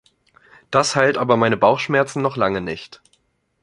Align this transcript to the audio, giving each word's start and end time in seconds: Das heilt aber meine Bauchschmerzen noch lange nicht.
Das 0.71 0.95
heilt 0.95 1.19
aber 1.19 1.37
meine 1.37 1.57
Bauchschmerzen 1.57 2.23
noch 2.23 2.35
lange 2.35 2.59
nicht. 2.59 3.03